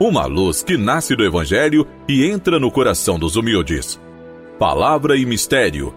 uma 0.00 0.24
luz 0.24 0.62
que 0.62 0.78
nasce 0.78 1.14
do 1.14 1.22
Evangelho 1.22 1.86
e 2.08 2.24
entra 2.24 2.58
no 2.58 2.70
coração 2.70 3.18
dos 3.18 3.36
humildes. 3.36 4.00
Palavra 4.58 5.14
e 5.14 5.26
Mistério. 5.26 5.94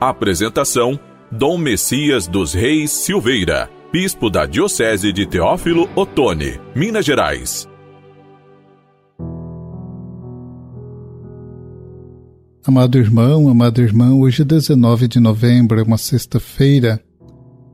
Apresentação: 0.00 0.98
Dom 1.30 1.58
Messias 1.58 2.28
dos 2.28 2.54
Reis 2.54 2.92
Silveira, 2.92 3.68
Bispo 3.92 4.30
da 4.30 4.46
Diocese 4.46 5.12
de 5.12 5.26
Teófilo 5.26 5.90
Otoni, 5.96 6.60
Minas 6.72 7.04
Gerais. 7.04 7.68
Amado 12.64 12.96
irmão, 12.96 13.48
amada 13.48 13.82
irmã, 13.82 14.14
hoje 14.14 14.44
19 14.44 15.08
de 15.08 15.18
novembro, 15.18 15.80
é 15.80 15.82
uma 15.82 15.98
sexta-feira. 15.98 17.02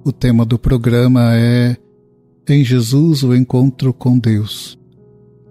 O 0.03 0.11
tema 0.11 0.47
do 0.47 0.59
programa 0.59 1.37
é 1.37 1.77
Em 2.49 2.65
Jesus 2.65 3.23
o 3.23 3.35
encontro 3.35 3.93
com 3.93 4.19
Deus. 4.19 4.79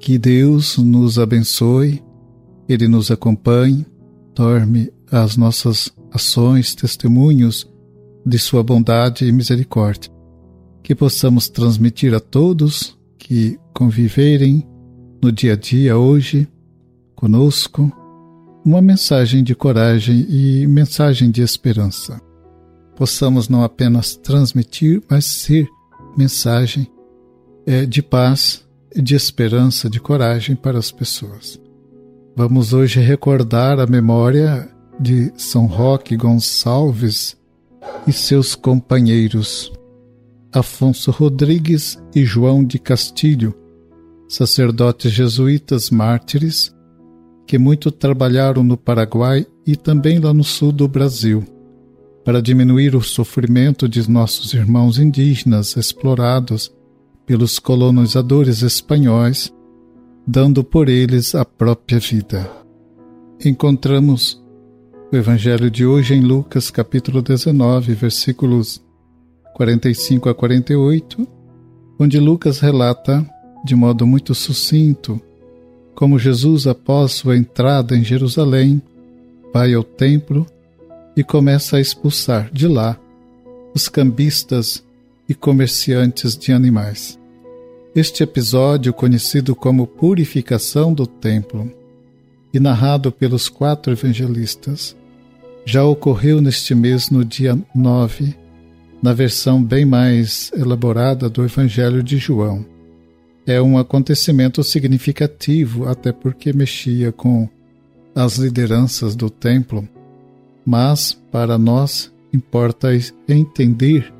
Que 0.08 0.18
Deus 0.18 0.78
nos 0.78 1.20
abençoe, 1.20 2.02
Ele 2.70 2.88
nos 2.88 3.12
acompanhe, 3.12 3.86
torne 4.34 4.90
as 5.12 5.36
nossas 5.36 5.92
ações 6.14 6.74
testemunhos 6.74 7.70
de 8.26 8.40
Sua 8.40 8.64
bondade 8.64 9.26
e 9.26 9.34
misericórdia. 9.34 10.10
Que 10.82 10.96
possamos 10.96 11.50
transmitir 11.50 12.14
a 12.14 12.22
todos 12.22 12.98
que 13.20 13.60
conviverem 13.74 14.66
no 15.22 15.30
dia 15.30 15.52
a 15.52 15.56
dia 15.58 15.98
hoje 15.98 16.48
conosco 17.14 17.92
uma 18.64 18.82
mensagem 18.82 19.44
de 19.44 19.54
coragem 19.54 20.26
e 20.30 20.66
mensagem 20.68 21.30
de 21.30 21.42
esperança. 21.42 22.18
Possamos 22.96 23.50
não 23.50 23.62
apenas 23.62 24.16
transmitir, 24.16 25.04
mas 25.10 25.26
ser 25.26 25.68
mensagem 26.18 26.88
é, 27.66 27.86
de 27.86 28.02
paz, 28.02 28.66
de 29.02 29.16
esperança, 29.16 29.90
de 29.90 30.00
coragem 30.00 30.56
para 30.56 30.78
as 30.78 30.92
pessoas. 30.92 31.60
Vamos 32.35 32.74
hoje 32.74 32.99
recordar 32.99 33.80
a 33.80 33.88
memória 33.88 34.70
de 34.99 35.32
São 35.38 35.66
Roque 35.66 36.16
Gonçalves 36.16 37.38
e 38.08 38.12
seus 38.12 38.55
companheiros, 38.55 39.71
Afonso 40.52 41.12
Rodrigues 41.12 41.98
e 42.16 42.26
João 42.26 42.63
de 42.63 42.80
Castilho, 42.80 43.54
sacerdotes 44.27 45.12
jesuítas 45.12 45.90
mártires 45.90 46.76
que 47.48 47.58
muito 47.58 47.90
trabalharam 47.90 48.62
no 48.62 48.76
Paraguai 48.76 49.46
e 49.66 49.76
também 49.76 50.20
lá 50.20 50.34
no 50.34 50.43
sul 50.43 50.71
do 50.71 50.88
Brasil, 50.88 51.46
para 52.26 52.41
diminuir 52.41 52.93
o 52.93 53.02
sofrimento 53.02 53.88
de 53.88 54.10
nossos 54.10 54.54
irmãos 54.54 54.99
indígenas 54.99 55.77
explorados 55.77 56.76
pelos 57.28 57.60
colonizadores 57.60 58.62
espanhóis, 58.62 59.54
dando 60.26 60.64
por 60.64 60.88
eles 60.88 61.36
a 61.36 61.44
própria 61.44 62.00
vida. 62.00 62.50
Encontramos 63.44 64.42
o 65.12 65.16
Evangelho 65.16 65.70
de 65.70 65.86
hoje 65.86 66.14
em 66.16 66.22
Lucas, 66.22 66.72
capítulo 66.72 67.22
19, 67.22 67.94
versículos 67.94 68.81
45 69.56 70.30
a 70.30 70.34
48, 70.34 71.28
onde 72.00 72.18
Lucas 72.18 72.59
relata, 72.59 73.30
de 73.66 73.75
modo 73.75 74.08
muito 74.08 74.34
sucinto, 74.34 75.22
como 75.94 76.18
Jesus, 76.18 76.66
após 76.66 77.12
sua 77.12 77.36
entrada 77.36 77.98
em 77.98 78.06
Jerusalém, 78.06 78.81
vai 79.53 79.74
ao 79.74 79.84
templo 79.84 80.46
e 81.16 81.24
começa 81.24 81.75
a 81.75 81.81
expulsar 81.81 82.50
de 82.53 82.68
lá 82.70 82.98
os 83.75 83.90
cambistas 83.90 84.87
e 85.28 85.34
comerciantes 85.34 86.38
de 86.38 86.52
animais. 86.52 87.20
Este 87.96 88.24
episódio, 88.24 88.94
conhecido 88.94 89.56
como 89.56 89.88
Purificação 89.88 90.94
do 90.94 91.08
Templo 91.08 91.72
e 92.53 92.59
narrado 92.59 93.12
pelos 93.12 93.50
quatro 93.50 93.92
evangelistas, 93.94 94.96
já 95.66 95.84
ocorreu 95.84 96.40
neste 96.40 96.74
mês 96.74 97.10
no 97.10 97.26
dia 97.26 97.58
9, 97.74 98.36
na 99.02 99.14
versão 99.14 99.64
bem 99.64 99.86
mais 99.86 100.52
elaborada 100.56 101.30
do 101.30 101.44
Evangelho 101.44 102.02
de 102.02 102.18
João 102.18 102.66
é 103.48 103.62
um 103.62 103.78
acontecimento 103.78 104.62
significativo, 104.62 105.88
até 105.88 106.12
porque 106.12 106.52
mexia 106.52 107.14
com 107.14 107.48
as 108.14 108.38
lideranças 108.38 109.16
do 109.16 109.30
templo, 109.30 109.88
mas 110.66 111.14
para 111.32 111.58
nós 111.58 112.14
importa 112.34 112.90
entender 113.26 114.14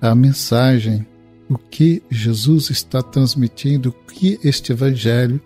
a 0.00 0.14
mensagem, 0.14 1.06
o 1.48 1.56
que 1.56 2.02
Jesus 2.10 2.70
está 2.70 3.02
transmitindo, 3.02 3.90
o 3.90 4.12
que 4.12 4.38
este 4.42 4.72
evangelho 4.72 5.40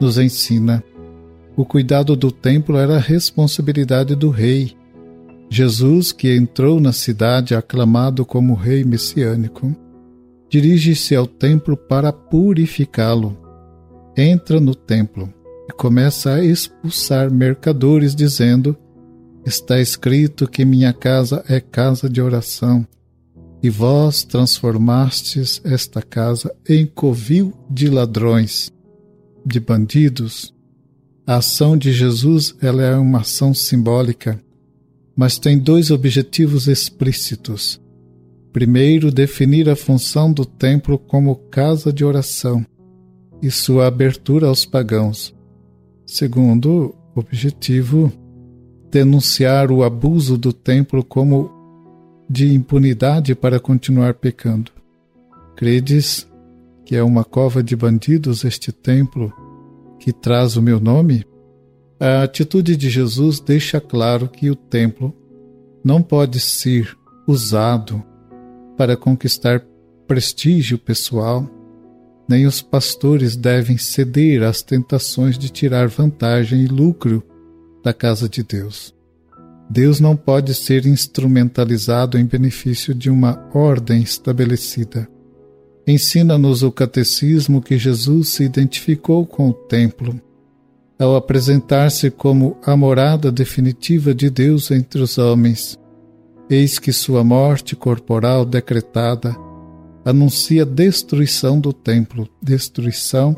nos 0.00 0.18
ensina. 0.18 0.82
O 1.56 1.64
cuidado 1.64 2.14
do 2.14 2.30
templo 2.30 2.76
era 2.76 2.96
a 2.96 3.00
responsabilidade 3.00 4.14
do 4.14 4.30
rei. 4.30 4.76
Jesus, 5.48 6.12
que 6.12 6.34
entrou 6.34 6.80
na 6.80 6.92
cidade 6.92 7.54
aclamado 7.54 8.24
como 8.24 8.54
rei 8.54 8.84
messiânico, 8.84 9.74
dirige-se 10.50 11.14
ao 11.14 11.26
templo 11.26 11.76
para 11.76 12.12
purificá-lo. 12.12 13.36
Entra 14.16 14.60
no 14.60 14.74
templo 14.74 15.32
e 15.68 15.72
começa 15.72 16.34
a 16.34 16.44
expulsar 16.44 17.30
mercadores, 17.30 18.14
dizendo: 18.14 18.76
Está 19.44 19.80
escrito 19.80 20.48
que 20.48 20.64
minha 20.64 20.92
casa 20.92 21.44
é 21.48 21.60
casa 21.60 22.08
de 22.08 22.20
oração, 22.20 22.86
e 23.62 23.70
vós 23.70 24.22
transformastes 24.22 25.60
esta 25.64 26.02
casa 26.02 26.54
em 26.68 26.86
covil 26.86 27.52
de 27.68 27.88
ladrões, 27.88 28.72
de 29.44 29.58
bandidos. 29.58 30.54
A 31.26 31.36
ação 31.36 31.76
de 31.76 31.92
Jesus 31.92 32.54
ela 32.60 32.82
é 32.82 32.96
uma 32.96 33.20
ação 33.20 33.52
simbólica, 33.52 34.40
mas 35.16 35.38
tem 35.38 35.58
dois 35.58 35.90
objetivos 35.90 36.68
explícitos 36.68 37.80
Primeiro, 38.56 39.12
definir 39.12 39.68
a 39.68 39.76
função 39.76 40.32
do 40.32 40.46
templo 40.46 40.98
como 40.98 41.36
casa 41.50 41.92
de 41.92 42.02
oração 42.02 42.64
e 43.42 43.50
sua 43.50 43.86
abertura 43.86 44.46
aos 44.46 44.64
pagãos. 44.64 45.34
Segundo, 46.06 46.94
objetivo, 47.14 48.10
denunciar 48.90 49.70
o 49.70 49.84
abuso 49.84 50.38
do 50.38 50.54
templo 50.54 51.04
como 51.04 51.50
de 52.28 52.52
impunidade 52.52 53.34
para 53.34 53.60
continuar 53.60 54.14
pecando. 54.14 54.72
Credes 55.56 56.26
que 56.84 56.94
é 56.94 57.02
uma 57.02 57.24
cova 57.24 57.62
de 57.62 57.74
bandidos 57.74 58.44
este 58.44 58.70
templo 58.70 59.32
que 59.98 60.12
traz 60.12 60.56
o 60.56 60.62
meu 60.62 60.78
nome? 60.78 61.26
A 61.98 62.22
atitude 62.22 62.76
de 62.76 62.90
Jesus 62.90 63.40
deixa 63.40 63.80
claro 63.80 64.28
que 64.28 64.50
o 64.50 64.54
templo 64.54 65.14
não 65.84 66.02
pode 66.02 66.38
ser 66.40 66.96
usado 67.26 68.02
para 68.76 68.96
conquistar 68.96 69.64
prestígio 70.06 70.78
pessoal, 70.78 71.48
nem 72.28 72.46
os 72.46 72.60
pastores 72.60 73.36
devem 73.36 73.78
ceder 73.78 74.42
às 74.42 74.62
tentações 74.62 75.38
de 75.38 75.48
tirar 75.48 75.88
vantagem 75.88 76.62
e 76.62 76.66
lucro 76.66 77.22
da 77.82 77.92
casa 77.92 78.28
de 78.28 78.42
Deus. 78.42 78.95
Deus 79.68 80.00
não 80.00 80.16
pode 80.16 80.54
ser 80.54 80.86
instrumentalizado 80.86 82.18
em 82.18 82.24
benefício 82.24 82.94
de 82.94 83.10
uma 83.10 83.48
ordem 83.52 84.02
estabelecida. 84.02 85.08
Ensina-nos 85.86 86.62
o 86.62 86.70
catecismo 86.70 87.60
que 87.60 87.78
Jesus 87.78 88.30
se 88.30 88.44
identificou 88.44 89.26
com 89.26 89.50
o 89.50 89.52
templo, 89.52 90.20
ao 90.98 91.16
apresentar-se 91.16 92.10
como 92.10 92.56
a 92.64 92.76
morada 92.76 93.30
definitiva 93.30 94.14
de 94.14 94.30
Deus 94.30 94.70
entre 94.70 95.02
os 95.02 95.18
homens 95.18 95.78
Eis 96.48 96.78
que 96.78 96.92
sua 96.92 97.24
morte 97.24 97.74
corporal 97.74 98.44
decretada 98.44 99.36
anuncia 100.04 100.64
destruição 100.64 101.58
do 101.58 101.72
templo, 101.72 102.28
destruição 102.40 103.34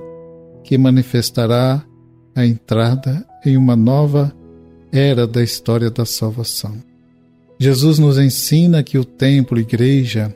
que 0.63 0.77
manifestará 0.77 1.83
a 2.37 2.45
entrada 2.45 3.27
em 3.47 3.57
uma 3.57 3.75
nova 3.75 4.31
era 4.93 5.27
da 5.27 5.43
história 5.43 5.91
da 5.91 6.05
salvação. 6.05 6.83
Jesus 7.59 7.99
nos 7.99 8.19
ensina 8.19 8.83
que 8.83 8.99
o 8.99 9.05
templo, 9.05 9.59
igreja, 9.59 10.35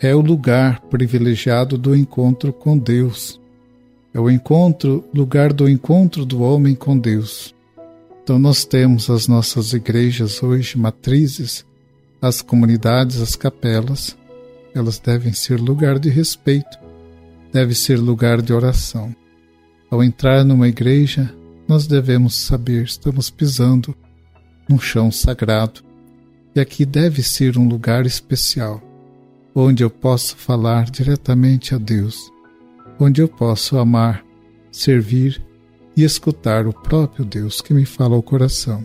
é 0.00 0.14
o 0.14 0.20
lugar 0.20 0.80
privilegiado 0.82 1.78
do 1.78 1.94
encontro 1.94 2.52
com 2.52 2.76
Deus. 2.76 3.40
É 4.12 4.20
o 4.20 4.30
encontro, 4.30 5.04
lugar 5.14 5.52
do 5.52 5.68
encontro 5.68 6.24
do 6.24 6.42
homem 6.42 6.74
com 6.74 6.98
Deus. 6.98 7.54
Então 8.22 8.38
nós 8.38 8.64
temos 8.64 9.10
as 9.10 9.26
nossas 9.26 9.72
igrejas 9.72 10.42
hoje 10.42 10.78
matrizes 10.78 11.64
as 12.26 12.40
comunidades, 12.40 13.20
as 13.20 13.36
capelas, 13.36 14.16
elas 14.74 14.98
devem 14.98 15.34
ser 15.34 15.60
lugar 15.60 15.98
de 15.98 16.08
respeito, 16.08 16.78
deve 17.52 17.74
ser 17.74 17.98
lugar 17.98 18.40
de 18.40 18.50
oração. 18.50 19.14
Ao 19.90 20.02
entrar 20.02 20.42
numa 20.42 20.66
igreja, 20.66 21.34
nós 21.66 21.86
devemos 21.86 22.34
saber, 22.34 22.84
estamos 22.84 23.30
pisando 23.30 23.94
num 24.68 24.78
chão 24.78 25.10
sagrado, 25.10 25.80
e 26.54 26.60
aqui 26.60 26.84
deve 26.84 27.22
ser 27.22 27.58
um 27.58 27.68
lugar 27.68 28.06
especial, 28.06 28.82
onde 29.54 29.82
eu 29.82 29.90
posso 29.90 30.36
falar 30.36 30.90
diretamente 30.90 31.74
a 31.74 31.78
Deus, 31.78 32.30
onde 32.98 33.20
eu 33.20 33.28
posso 33.28 33.76
amar 33.78 34.24
servir 34.74 35.40
e 35.96 36.02
escutar 36.02 36.66
o 36.66 36.72
próprio 36.72 37.24
Deus 37.24 37.60
que 37.60 37.72
me 37.72 37.84
fala 37.84 38.16
ao 38.16 38.22
coração. 38.22 38.84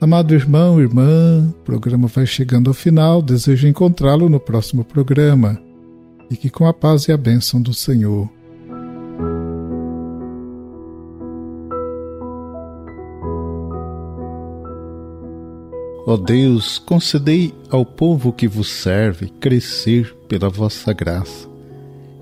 Amado 0.00 0.34
irmão, 0.34 0.80
irmã, 0.80 1.48
o 1.48 1.64
programa 1.64 2.08
vai 2.08 2.26
chegando 2.26 2.68
ao 2.68 2.74
final. 2.74 3.22
Desejo 3.22 3.68
encontrá-lo 3.68 4.28
no 4.28 4.40
próximo 4.40 4.84
programa. 4.84 5.58
Fique 6.28 6.50
com 6.50 6.66
a 6.66 6.74
paz 6.74 7.06
e 7.06 7.12
a 7.12 7.16
bênção 7.16 7.62
do 7.62 7.72
Senhor. 7.72 8.28
Ó 16.14 16.16
Deus, 16.16 16.78
concedei 16.78 17.52
ao 17.68 17.84
povo 17.84 18.32
que 18.32 18.46
vos 18.46 18.68
serve 18.68 19.28
crescer 19.40 20.14
pela 20.28 20.48
vossa 20.48 20.92
graça 20.92 21.48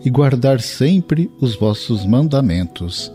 e 0.03 0.09
guardar 0.09 0.63
sempre 0.63 1.31
os 1.39 1.55
vossos 1.55 2.07
mandamentos. 2.07 3.13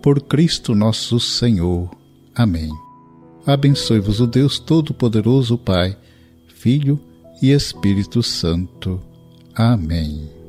Por 0.00 0.22
Cristo 0.22 0.72
nosso 0.72 1.18
Senhor. 1.18 1.90
Amém. 2.32 2.70
Abençoe-vos 3.44 4.20
o 4.20 4.26
Deus 4.28 4.60
Todo-Poderoso, 4.60 5.58
Pai, 5.58 5.96
Filho 6.46 7.00
e 7.42 7.50
Espírito 7.50 8.22
Santo. 8.22 9.00
Amém. 9.52 10.39